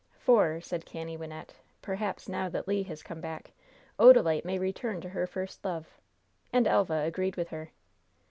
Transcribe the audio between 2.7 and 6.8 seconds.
has come back Odalite may return to her first love." And